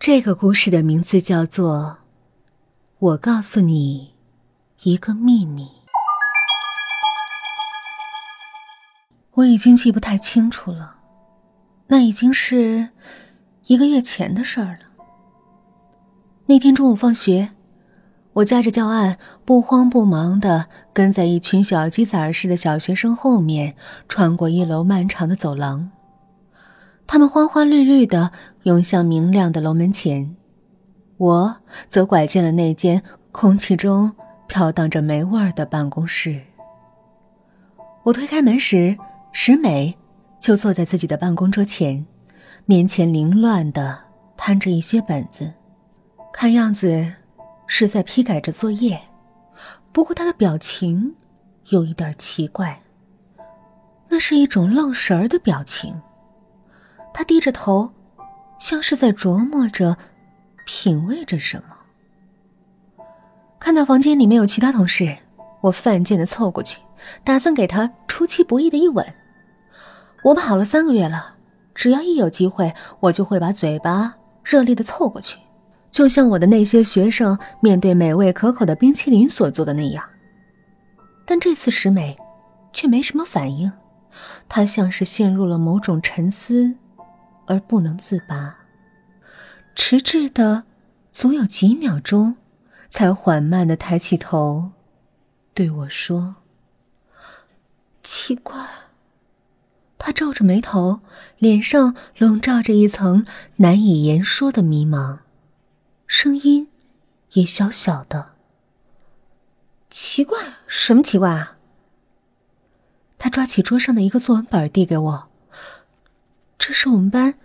[0.00, 1.98] 这个故事的名字叫做
[2.98, 4.14] 《我告诉你
[4.84, 5.64] 一个秘密》。
[9.32, 10.94] 我已经记不太清楚了，
[11.88, 12.88] 那已经是
[13.66, 14.86] 一个月前的事儿了。
[16.46, 17.50] 那天中午放学，
[18.32, 23.76] 我驾着教案，不慌不忙的跟在一群小鸡崽儿似的小学生后面，
[24.08, 25.90] 穿过一楼漫长的走廊。
[27.06, 28.30] 他们花花绿绿的
[28.64, 30.36] 涌向明亮的楼门前，
[31.16, 31.56] 我
[31.88, 34.12] 则拐进了那间空气中
[34.46, 36.42] 飘荡着霉味儿的办公室。
[38.02, 38.96] 我推开门时，
[39.32, 39.96] 石美
[40.38, 42.04] 就坐在自己的办公桌前，
[42.66, 43.98] 面前凌乱的
[44.36, 45.52] 摊着一些本子，
[46.32, 47.10] 看样子
[47.66, 49.00] 是在批改着作业。
[49.92, 51.14] 不过她的表情
[51.70, 52.80] 有一点奇怪，
[54.08, 56.00] 那是一种愣神儿的表情。
[57.12, 57.90] 他低着头，
[58.60, 59.96] 像是在琢磨着、
[60.66, 63.04] 品味着什么。
[63.58, 65.16] 看到房间里面有其他同事，
[65.62, 66.78] 我犯贱的凑过去，
[67.24, 69.04] 打算给他出其不意的一吻。
[70.22, 71.36] 我跑了三个月了，
[71.74, 75.38] 只要一有机会，我就会把嘴巴热烈的凑过去，
[75.90, 80.04] 就像我的那些学生面对美味可口的冰淇淋所做的那样。
[81.24, 82.16] 但这次石美
[82.74, 83.72] 却没什么反应，
[84.48, 86.74] 她像是陷入了某种沉思。
[87.46, 88.56] 而不能自拔，
[89.82, 90.64] 迟滞的
[91.10, 92.36] 足有几秒钟，
[92.90, 94.72] 才缓慢的抬起头，
[95.54, 96.36] 对我说
[98.04, 98.62] ：“奇怪。”
[99.96, 101.00] 他皱着眉头，
[101.38, 103.24] 脸上笼罩着一层
[103.56, 105.20] 难以言说的迷茫，
[106.06, 106.68] 声音
[107.32, 108.32] 也小小的。
[109.88, 110.38] 奇怪？
[110.66, 111.56] 什么奇怪啊？
[113.18, 115.28] 他抓起桌上的一个作文本递给我。
[116.58, 117.36] 这是我们班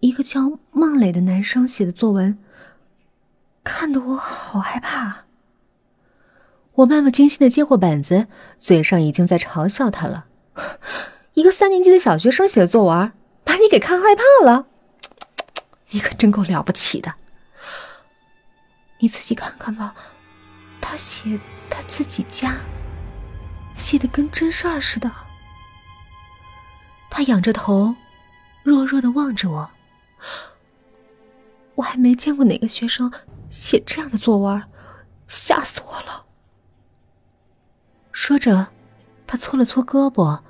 [0.00, 2.38] 一个叫孟磊的男生写的作文，
[3.62, 5.24] 看得我好害怕。
[6.72, 8.26] 我漫不经心的接过本子，
[8.58, 10.24] 嘴上已经在嘲笑他了。
[11.34, 13.12] 一个三年级的小学生写的作文，
[13.44, 14.66] 把你给看害怕了，
[15.90, 17.14] 你可真够了不起的。
[19.00, 19.94] 你自己看看吧，
[20.80, 21.38] 他写
[21.68, 22.56] 他自己家，
[23.74, 25.10] 写的跟真事儿似的。
[27.10, 27.94] 他仰着头。
[28.62, 29.70] 弱弱的望着我，
[31.76, 33.10] 我还没见过哪个学生
[33.48, 34.62] 写这样的作文，
[35.26, 36.26] 吓死我了。
[38.12, 38.68] 说着，
[39.26, 40.40] 他搓了搓胳膊，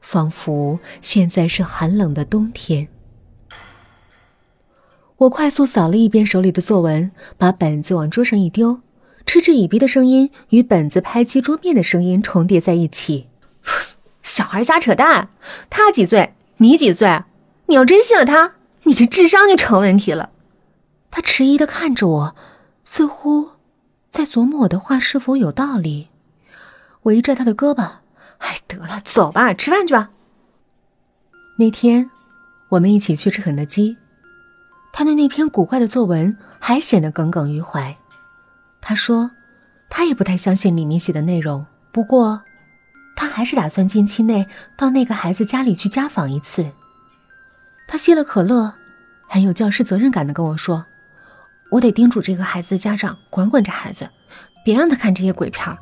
[0.00, 2.88] 仿佛现在是寒冷的冬天。
[5.18, 8.80] 我快速扫了一遍手里的作文，把本子往桌上一丢，
[9.24, 13.28] 嗤之以鼻的声音与本子拍击桌面的声音重叠在一起。
[14.24, 15.28] 小孩瞎扯淡，
[15.70, 16.34] 他几岁？
[16.56, 17.22] 你几岁？
[17.66, 18.54] 你要真信了他，
[18.84, 20.30] 你这智商就成问题了。
[21.10, 22.36] 他迟疑的看着我，
[22.84, 23.50] 似乎
[24.08, 26.08] 在琢磨我的话是否有道理。
[27.02, 27.96] 我一拽他的胳膊，
[28.38, 30.10] 哎，得了，走吧，吃饭去吧。
[31.58, 32.10] 那天，
[32.70, 33.96] 我们一起去吃肯德基，
[34.92, 37.96] 他对那篇古怪的作文还显得耿耿于怀。
[38.80, 39.30] 他说，
[39.90, 42.42] 他也不太相信里面写的内容，不过，
[43.14, 46.72] 他还是打算近期内到那个孩子家里去家访一次。
[47.86, 48.72] 他吸了可乐，
[49.28, 50.86] 很有教师责任感的跟我说
[51.70, 54.08] ：“我得叮嘱这个孩子的家长管管这孩子，
[54.64, 55.76] 别让他看这些鬼片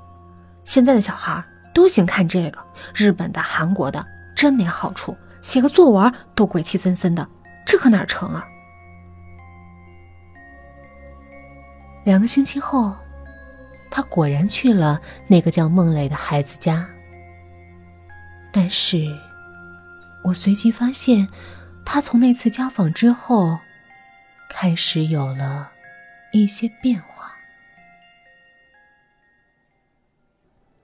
[0.64, 2.60] 现在的小孩都行看这个，
[2.94, 5.16] 日本的、韩国的，真没好处。
[5.40, 7.28] 写个作文都鬼气森森的，
[7.64, 8.44] 这可哪成啊？”
[12.04, 12.96] 两个星期后，
[13.88, 16.84] 他果然去了那个叫孟磊的孩子家，
[18.52, 19.06] 但是
[20.24, 21.28] 我随即发现。
[21.84, 23.58] 他从那次家访之后，
[24.48, 25.72] 开始有了
[26.32, 27.32] 一些变化。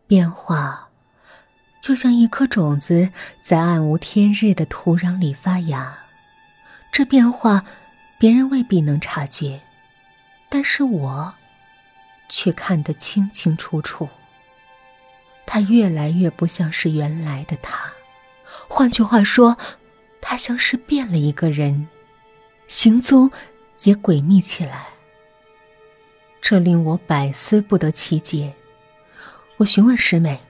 [0.09, 0.89] 变化，
[1.81, 5.97] 就像一颗种子在暗无天日的土壤里发芽。
[6.91, 7.65] 这变化，
[8.19, 9.61] 别人未必能察觉，
[10.49, 11.35] 但是我
[12.29, 14.09] 却看得清清楚楚。
[15.47, 17.93] 他越来越不像是原来的他。
[18.67, 19.57] 换句话说。
[20.29, 21.87] 他像是变了一个人，
[22.67, 23.31] 行踪
[23.85, 24.89] 也诡秘起来。
[26.41, 28.53] 这令我百思不得其解。
[29.57, 30.41] 我询问师妹，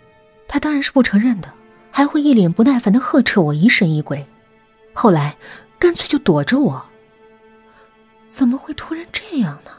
[0.48, 1.52] 她当然是不承认的，
[1.90, 4.26] 还会一脸不耐烦的呵斥我疑神疑鬼。
[4.94, 5.36] 后来，
[5.78, 6.86] 干脆就躲着我。
[8.26, 9.70] 怎么会突然这样呢？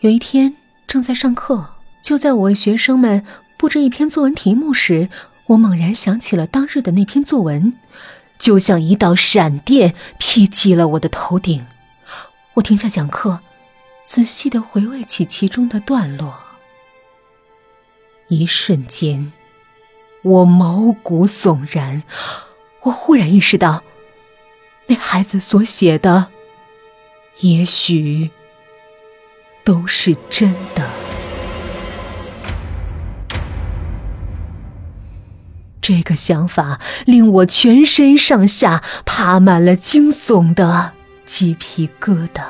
[0.00, 0.54] 有一天
[0.86, 3.24] 正在上课，就在我为学生们
[3.56, 5.08] 布置一篇作文题目时。
[5.52, 7.74] 我猛然想起了当日的那篇作文，
[8.38, 11.66] 就像一道闪电劈击了我的头顶。
[12.54, 13.40] 我停下讲课，
[14.06, 16.38] 仔细的回味起其中的段落。
[18.28, 19.32] 一瞬间，
[20.22, 22.02] 我毛骨悚然。
[22.84, 23.84] 我忽然意识到，
[24.86, 26.28] 那孩子所写的，
[27.40, 28.30] 也许
[29.64, 31.01] 都是真的。
[35.82, 40.92] 这个想法令我全身上下爬满了惊悚的
[41.24, 42.44] 鸡皮疙瘩。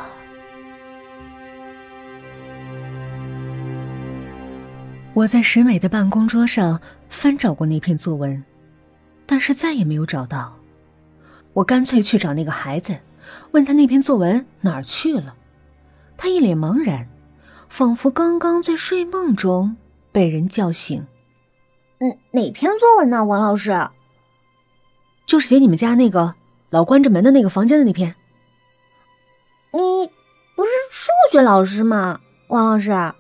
[5.15, 8.45] 我在石美的办公桌上翻找过那篇作文，
[9.27, 10.57] 但是再也没有找到。
[11.55, 12.99] 我干脆去找那个孩子，
[13.53, 15.35] 问他那篇作文哪儿去了。
[16.17, 17.09] 他一脸茫然，
[17.69, 19.77] 仿佛刚刚在睡梦中
[20.13, 21.07] 被人叫醒。
[22.03, 23.89] 嗯，哪篇作文呢，王老师？
[25.25, 26.35] 就是写你们家那个
[26.71, 28.17] 老关着门的那个房间的那篇。
[29.71, 30.11] 你
[30.57, 32.19] 不是数学老师吗，
[32.49, 32.91] 王老师？
[32.91, 33.15] 哪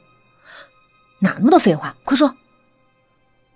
[1.38, 2.34] 那么多废话，快说！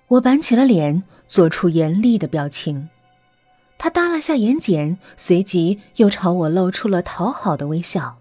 [0.07, 2.89] 我板起了脸，做出严厉的表情。
[3.79, 8.19] 他耷拉下眼睑，随即又朝我露出了讨好的微笑，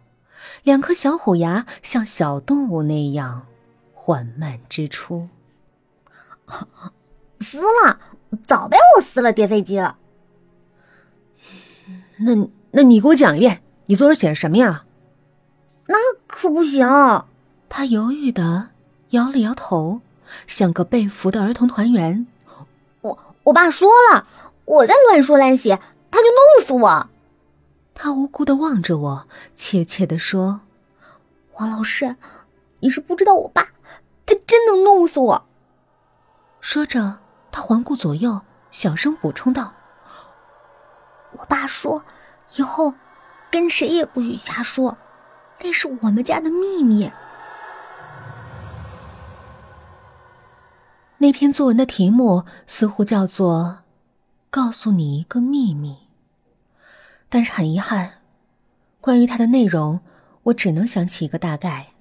[0.63, 3.45] 两颗小虎牙像小动物那样
[3.93, 5.29] 缓慢支出。
[7.45, 7.99] 撕了，
[8.43, 9.97] 早被我撕了，叠飞机了。
[12.17, 14.85] 那那你给我讲一遍，你作文写的什么呀？
[15.87, 15.95] 那
[16.25, 16.87] 可不行。
[17.69, 18.69] 他犹豫的
[19.09, 20.01] 摇了摇头，
[20.47, 22.25] 像个被俘的儿童团员。
[23.01, 24.25] 我我爸说了，
[24.65, 27.09] 我再乱说乱写，他就弄死我。
[27.93, 30.61] 他无辜的望着我，怯怯的说
[31.57, 32.15] ：“王老师，
[32.79, 33.69] 你是不知道我爸，
[34.25, 35.45] 他真能弄死我。”
[36.59, 37.19] 说着。
[37.55, 39.71] 他环顾左右，小声补充道
[41.39, 42.03] ：“我爸说，
[42.57, 42.93] 以后
[43.49, 44.97] 跟谁也不许瞎说，
[45.61, 47.09] 那是我们家的秘密。”
[51.19, 53.83] 那篇作文的题目似乎叫做
[54.51, 56.09] “告诉你一个秘密”，
[57.29, 58.15] 但是很遗憾，
[58.99, 60.01] 关于它的内容，
[60.43, 61.93] 我只能想起一个大概。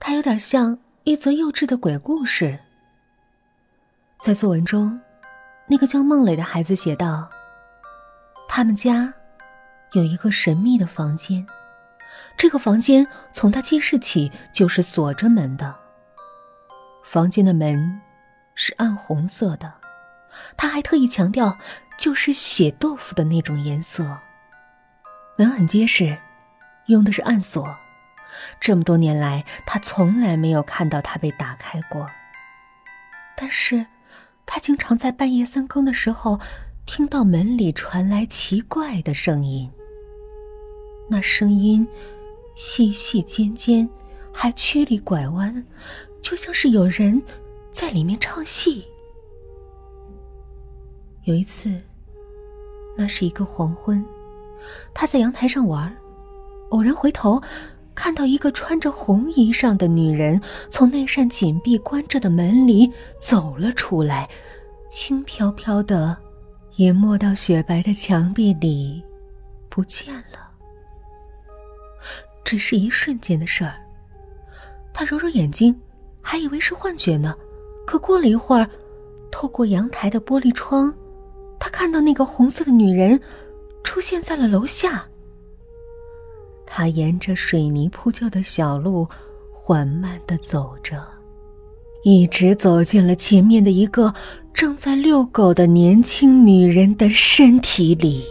[0.00, 2.58] 它有点像一则幼稚的鬼故事。
[4.22, 5.00] 在作文中，
[5.66, 7.28] 那个叫孟磊的孩子写道
[8.48, 9.12] ：“他们家
[9.94, 11.44] 有一个神秘的房间，
[12.36, 15.74] 这个房间从他记事起就是锁着门的。
[17.02, 18.00] 房间的门
[18.54, 19.74] 是暗红色的，
[20.56, 21.58] 他还特意强调，
[21.98, 24.04] 就是血豆腐的那种颜色。
[25.36, 26.16] 门很结实，
[26.86, 27.76] 用的是暗锁。
[28.60, 32.08] 这么多年来，他从来没有看到它被打开过。
[33.34, 33.84] 但是。”
[34.46, 36.38] 他经常在半夜三更的时候，
[36.84, 39.70] 听到门里传来奇怪的声音。
[41.08, 41.86] 那声音
[42.54, 43.88] 细细尖尖，
[44.32, 45.64] 还曲里拐弯，
[46.20, 47.22] 就像是有人
[47.70, 48.86] 在里面唱戏。
[51.24, 51.70] 有一次，
[52.96, 54.04] 那是一个黄昏，
[54.92, 55.94] 他在阳台上玩，
[56.70, 57.40] 偶然回头。
[58.02, 64.28] 看到一个穿着红衣裳的女人从那扇紧闭关着的门里走了出来，
[64.90, 66.18] 轻飘飘的，
[66.78, 69.00] 淹没到雪白的墙壁里，
[69.68, 70.50] 不见了。
[72.42, 73.74] 只是一瞬间的事儿。
[74.92, 75.80] 他揉揉眼睛，
[76.20, 77.32] 还以为是幻觉呢。
[77.86, 78.68] 可过了一会儿，
[79.30, 80.92] 透过阳台的玻璃窗，
[81.60, 83.20] 他看到那个红色的女人
[83.84, 85.06] 出现在了楼下。
[86.74, 89.06] 他沿着水泥铺就的小路
[89.52, 90.96] 缓慢的走着，
[92.02, 94.14] 一直走进了前面的一个
[94.54, 98.24] 正在遛狗的年轻女人的身体里。